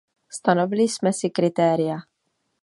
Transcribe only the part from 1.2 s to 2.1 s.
kritéria.